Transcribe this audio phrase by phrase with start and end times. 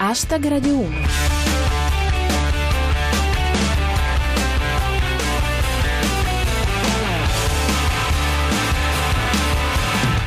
[0.00, 0.96] Hashtag Radio 1.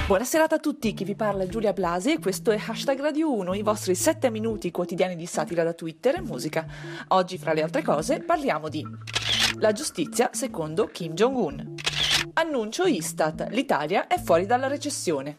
[0.08, 3.54] Buonasera a tutti, chi vi parla è Giulia Blasi e questo è Hashtag Radio 1,
[3.54, 6.66] i vostri 7 minuti quotidiani di satira da Twitter e musica.
[7.08, 8.86] Oggi, fra le altre cose, parliamo di
[9.58, 11.76] la giustizia secondo Kim Jong-un.
[12.34, 15.38] Annuncio Istat, l'Italia è fuori dalla recessione.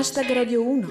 [0.00, 0.88] Hashtag Radio 1.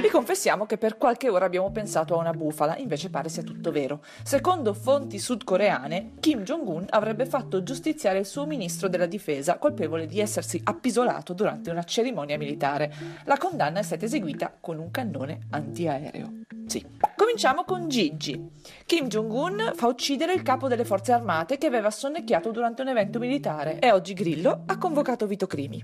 [0.00, 3.72] Vi confessiamo che per qualche ora abbiamo pensato a una bufala, invece pare sia tutto
[3.72, 4.04] vero.
[4.22, 10.20] Secondo fonti sudcoreane, Kim Jong-un avrebbe fatto giustiziare il suo ministro della difesa, colpevole di
[10.20, 12.94] essersi appisolato durante una cerimonia militare.
[13.24, 16.42] La condanna è stata eseguita con un cannone antiaereo.
[16.66, 16.86] Sì.
[17.16, 18.48] Cominciamo con Gigi.
[18.86, 23.18] Kim Jong-un fa uccidere il capo delle forze armate che aveva sonnecchiato durante un evento
[23.18, 25.82] militare e oggi Grillo ha convocato Vito Crimi.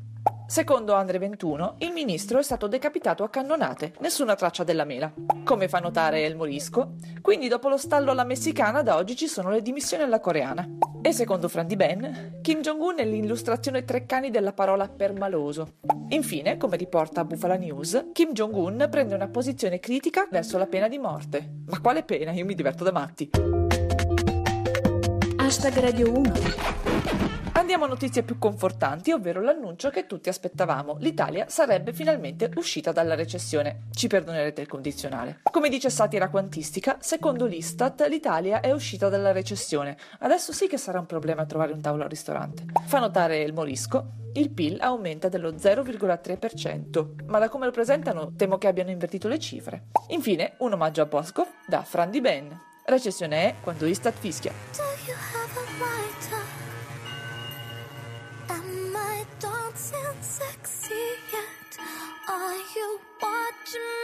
[0.53, 5.11] Secondo Andre 21, il ministro è stato decapitato a cannonate, nessuna traccia della mela.
[5.45, 9.49] Come fa notare El Morisco, quindi dopo lo stallo alla messicana da oggi ci sono
[9.49, 10.69] le dimissioni alla coreana.
[11.01, 15.77] E secondo Fran Di Ben, Kim Jong-un è l'illustrazione Treccani della parola permaloso.
[16.11, 20.99] Infine, come riporta Bufala News, Kim Jong-un prende una posizione critica verso la pena di
[20.99, 21.63] morte.
[21.65, 22.31] Ma quale pena?
[22.33, 23.62] Io mi diverto da matti.
[25.53, 26.33] Hashtag Radio 1.
[27.53, 30.97] Andiamo a notizie più confortanti, ovvero l'annuncio che tutti aspettavamo.
[31.01, 33.83] L'Italia sarebbe finalmente uscita dalla recessione.
[33.93, 35.41] Ci perdonerete il condizionale.
[35.43, 39.99] Come dice Satira Quantistica, secondo l'Istat l'Italia è uscita dalla recessione.
[40.21, 42.65] Adesso sì che sarà un problema trovare un tavolo al ristorante.
[42.87, 48.57] Fa notare il Morisco, il PIL aumenta dello 0,3%, ma da come lo presentano temo
[48.57, 49.89] che abbiano invertito le cifre.
[50.09, 52.59] Infine, un omaggio a Bosco da Fran Di Ben.
[52.85, 55.42] Recessione è quando Istat fischia.
[59.41, 60.95] Dancing sexy
[61.33, 61.79] yet?
[62.29, 64.02] Are you watching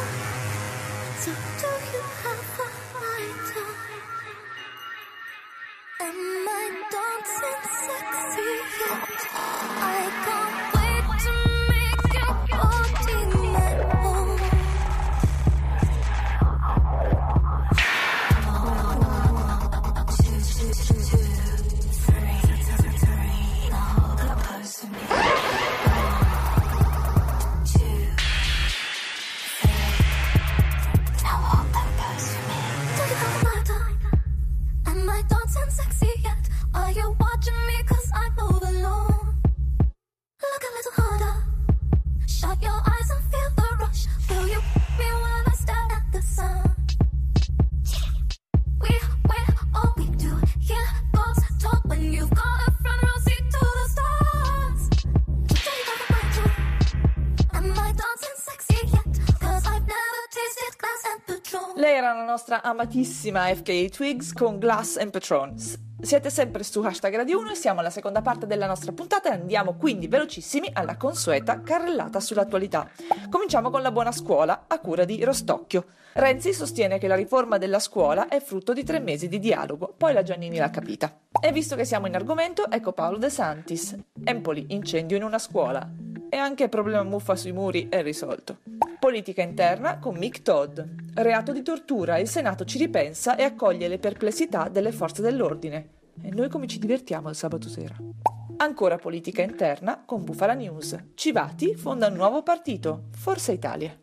[0.03, 0.09] am.
[1.19, 1.33] So
[62.09, 65.55] era la nostra amatissima FKA Twigs con Glass and Patron.
[66.01, 69.35] Siete sempre su hashtag Radio 1 e siamo alla seconda parte della nostra puntata e
[69.35, 72.89] andiamo quindi velocissimi alla consueta carrellata sull'attualità.
[73.29, 75.85] Cominciamo con la buona scuola a cura di Rostocchio.
[76.15, 80.15] Renzi sostiene che la riforma della scuola è frutto di tre mesi di dialogo, poi
[80.15, 81.15] la Giannini l'ha capita.
[81.39, 83.95] E visto che siamo in argomento, ecco Paolo De Santis.
[84.25, 85.87] Empoli, incendio in una scuola.
[86.31, 88.59] E anche il problema muffa sui muri è risolto.
[88.99, 90.81] Politica interna con Mick Todd.
[91.21, 95.95] Reato di tortura, il Senato ci ripensa e accoglie le perplessità delle forze dell'ordine.
[96.23, 97.97] E noi come ci divertiamo il sabato sera?
[98.59, 100.97] Ancora politica interna con Bufala News.
[101.15, 103.99] Civati fonda un nuovo partito, Forza Italia.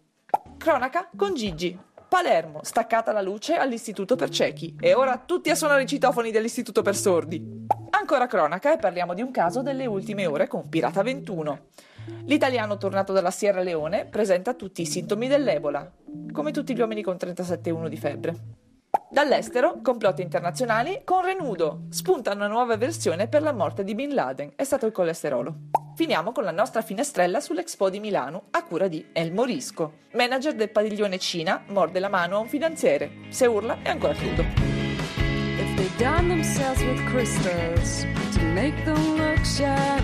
[0.58, 1.80] Cronaca con Gigi.
[2.10, 6.82] Palermo, staccata la luce all'Istituto per ciechi e ora tutti a suonare i citofoni dell'Istituto
[6.82, 7.66] per sordi.
[7.92, 11.68] Ancora cronaca e parliamo di un caso delle ultime ore con Pirata 21.
[12.26, 15.90] L'italiano tornato dalla Sierra Leone presenta tutti i sintomi dell'Ebola,
[16.36, 18.36] come tutti gli uomini con 37,1 di febbre.
[19.10, 21.86] Dall'estero, complotti internazionali con Renudo.
[21.90, 24.52] Spunta una nuova versione per la morte di Bin Laden.
[24.56, 25.56] È stato il colesterolo.
[25.96, 30.00] Finiamo con la nostra finestrella sull'Expo di Milano a cura di El Morisco.
[30.12, 33.10] Manager del padiglione Cina morde la mano a un finanziere.
[33.30, 34.42] Se urla è ancora crudo.
[34.42, 40.04] If they done themselves with crystals to make them look sharp,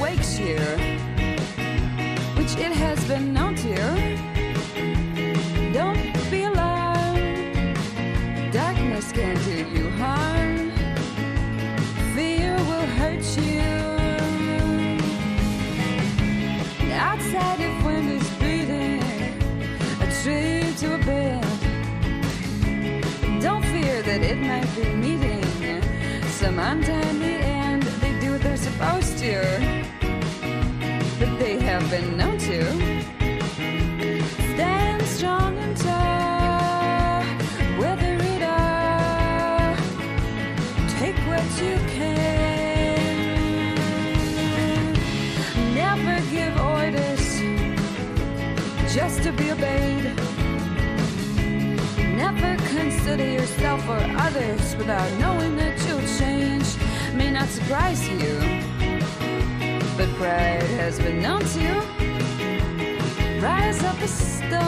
[0.00, 0.58] Wakes you,
[2.36, 3.74] which it has been known to,
[5.72, 7.78] don't be alarmed.
[8.52, 10.70] Darkness can't do you harm.
[12.14, 13.62] Fear will hurt you.
[16.92, 19.02] Outside, if wind is breathing,
[20.02, 21.42] a tree to a bed.
[23.40, 25.82] Don't fear that it might be meeting
[26.28, 27.05] some untimely
[48.96, 50.04] just to be obeyed.
[52.16, 56.66] Never consider yourself or others without knowing that you'll change.
[57.12, 58.38] May not surprise you,
[59.98, 61.68] but pride has been known to
[63.42, 64.62] rise up a storm.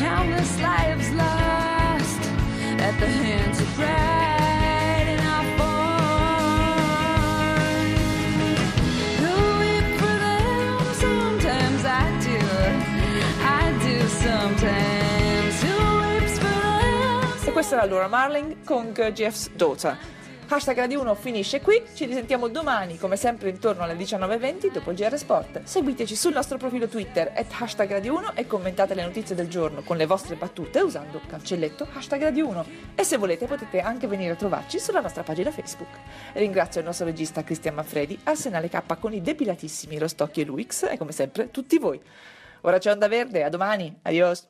[0.00, 2.22] Countless lives lost
[2.80, 4.31] at the hands of pride
[17.74, 19.96] era Laura Marling con Jeff's Daughter.
[20.46, 24.96] Hashtag Radio 1 finisce qui, ci risentiamo domani come sempre intorno alle 19.20 dopo il
[24.98, 25.62] GR Sport.
[25.62, 29.80] Seguiteci sul nostro profilo Twitter at hashtag Radio 1 e commentate le notizie del giorno
[29.82, 34.32] con le vostre battute usando cancelletto hashtag Radio 1 e se volete potete anche venire
[34.32, 35.96] a trovarci sulla nostra pagina Facebook.
[36.34, 40.98] Ringrazio il nostro regista Cristian Manfredi, Arsenale K con i depilatissimi Rostocchi e Luix e
[40.98, 41.98] come sempre tutti voi.
[42.64, 44.40] Ora c'è Onda Verde, a domani, adios!